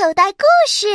[0.00, 0.86] 口袋故事，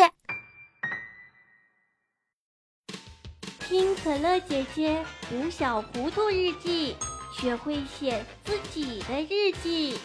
[3.60, 6.96] 听可乐姐姐读小糊涂日记，
[7.38, 10.00] 学会写自己的日记。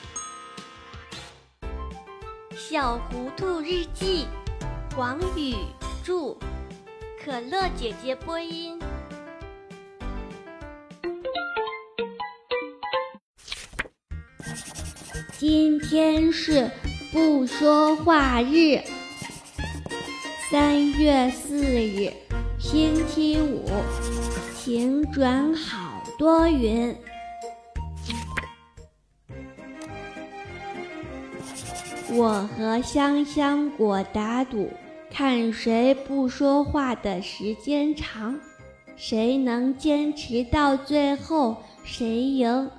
[2.56, 4.26] 小糊涂日记，
[4.96, 5.54] 王宇
[6.02, 6.36] 著，
[7.24, 8.76] 可乐姐姐播音。
[15.38, 16.68] 今天是
[17.10, 18.78] 不说话日，
[20.50, 22.12] 三月四日，
[22.58, 23.64] 星期五，
[24.54, 26.94] 晴转好多云。
[32.12, 34.68] 我和香香果打赌，
[35.10, 38.38] 看谁不说话的时间长，
[38.96, 42.70] 谁能坚持到最后，谁赢。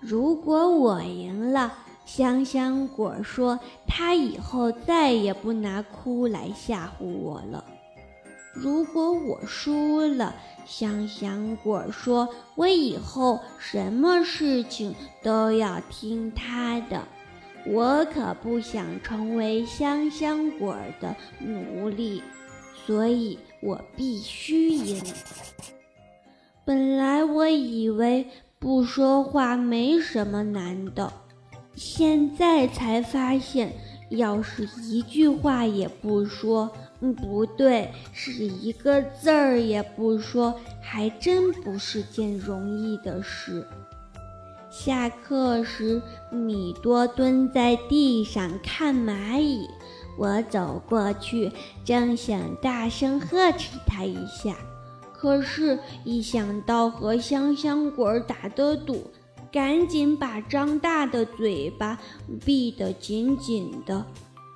[0.00, 1.74] 如果我赢了，
[2.08, 7.62] 香香果说他以后再也不拿哭来吓唬我了。
[8.54, 17.06] 如果我输了，香香果说我以后什么事情都要听他的。
[17.66, 22.22] 我可不想成为香香果的奴隶，
[22.86, 25.04] 所以我必须赢。
[26.64, 28.26] 本来我以为。
[28.60, 31.12] 不说话没什么难的，
[31.78, 33.72] 现在才发现，
[34.10, 36.68] 要是一句话也不说，
[37.00, 43.64] 嗯，不对，是一个字儿也不说，还真不是件容易的事。
[44.70, 49.66] 下课时，米多蹲在地上看蚂蚁，
[50.18, 51.52] 我走过去，
[51.84, 54.56] 正想大声呵斥他一下。
[55.12, 59.10] 可是，一想到和香香果打的赌，
[59.50, 61.98] 赶紧把张大的嘴巴
[62.44, 64.04] 闭得紧紧的。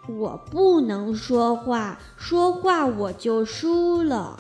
[0.08, 4.38] 我不能说话，说话我就输了。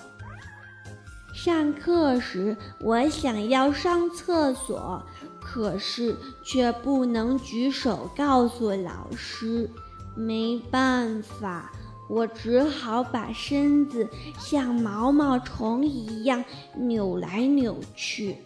[1.34, 5.02] 上课时，我想要上厕所，
[5.40, 9.70] 可是却不能举手告诉老师，
[10.14, 11.72] 没办法。
[12.08, 14.06] 我只好把身子
[14.38, 18.36] 像毛毛虫一样扭来扭去，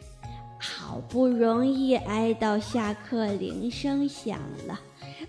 [0.58, 4.80] 好不容易挨到下课铃声响了，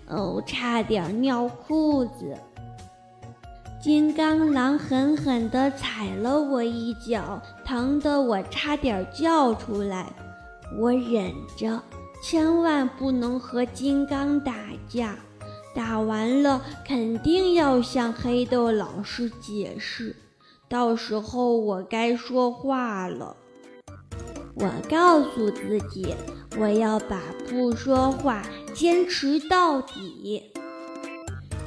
[0.08, 2.36] 哦，差点尿裤子。
[3.80, 10.12] 金刚狼狠狠地踩了我一脚，疼得我差点叫出来。
[10.76, 11.80] 我忍着，
[12.22, 14.52] 千万不能和金刚打
[14.88, 15.16] 架。
[15.74, 20.16] 打完了，肯定要向黑豆老师解释，
[20.68, 23.36] 到时候我该说话了。
[24.60, 26.14] 我告诉自己，
[26.58, 28.42] 我要把不说话
[28.74, 30.50] 坚持到底。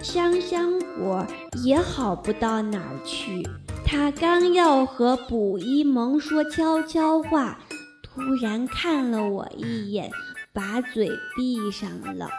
[0.02, 1.26] 香香果
[1.64, 3.48] 也好不到哪儿去，
[3.86, 7.60] 他刚要和卜一萌说悄悄话，
[8.02, 10.12] 突然看了我一眼，
[10.52, 12.30] 把嘴闭上了。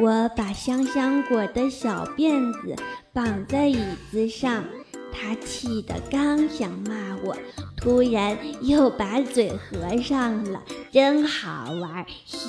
[0.00, 2.76] 我把香香果的小辫子
[3.12, 3.78] 绑在椅
[4.10, 4.64] 子上，
[5.12, 7.36] 他气得刚想骂我，
[7.76, 12.04] 突然又把嘴合上了，真好玩。
[12.24, 12.38] 嘻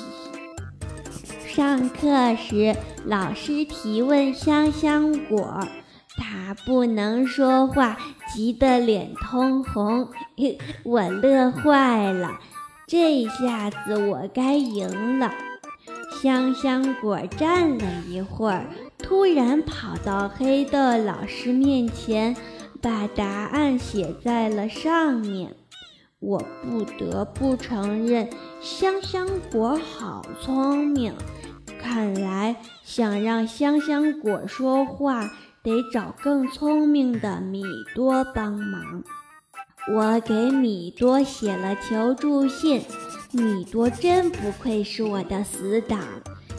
[1.54, 2.74] 上课时，
[3.04, 5.60] 老师提问香香果，
[6.16, 7.96] 他不能说话，
[8.34, 10.08] 急得脸通红。
[10.82, 12.40] 我乐坏了，
[12.88, 15.32] 这下子我该赢了。
[16.20, 18.66] 香香果站了一会儿，
[19.06, 22.34] 突然跑到黑豆老师面前，
[22.80, 25.54] 把答案写在了上面。
[26.20, 28.30] 我不得不承认，
[28.62, 31.12] 香香果好聪明。
[31.78, 35.30] 看来想让香香果说话，
[35.62, 37.62] 得找更聪明的米
[37.94, 39.04] 多帮忙。
[39.92, 42.80] 我给米多写了求助信。
[43.32, 46.00] 米多真不愧是我的死党。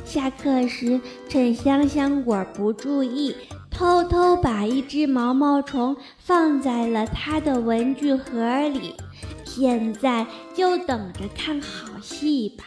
[0.06, 3.36] 下课时，趁香香果不注意，
[3.72, 8.96] 偷偷把一只毛毛虫放在了他的文具盒里。
[9.44, 12.64] 现在就等着看好戏吧。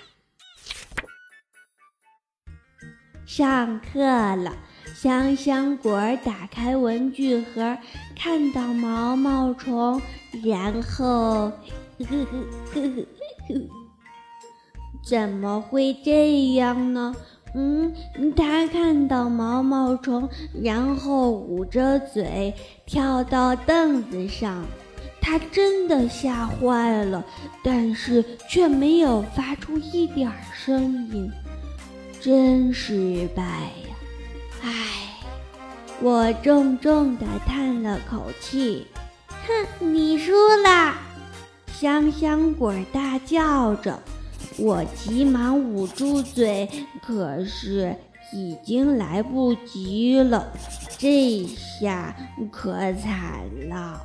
[3.24, 4.56] 上课了，
[4.94, 7.78] 香香果打开文具盒，
[8.16, 10.02] 看到毛毛虫，
[10.44, 12.26] 然后，呵呵
[12.74, 12.80] 呵呵
[13.48, 13.87] 呵。
[15.08, 17.16] 怎么会这样呢？
[17.54, 17.94] 嗯，
[18.36, 20.28] 他看到毛毛虫，
[20.62, 22.52] 然后捂着嘴
[22.84, 24.62] 跳到凳子上，
[25.18, 27.24] 他真的吓坏了，
[27.64, 31.32] 但是却没有发出一点声音，
[32.20, 33.96] 真失败呀！
[34.62, 34.74] 唉，
[36.02, 38.86] 我重重地叹了口气。
[39.46, 40.94] 哼，你输了！
[41.72, 43.98] 香香果大叫着。
[44.58, 46.68] 我急忙捂住嘴，
[47.00, 47.94] 可是
[48.32, 50.52] 已经来不及了。
[50.98, 52.14] 这下
[52.50, 54.02] 可惨了。